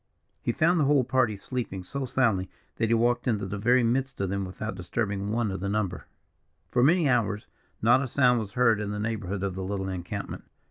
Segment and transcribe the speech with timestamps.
[0.41, 4.19] He found the whole party sleeping so soundly that he walked into the very midst
[4.19, 6.07] of them without disturbing one of the number.
[6.71, 7.45] For many hours,
[7.83, 10.45] not a sound was heard in the neighbourhood of the little encampment.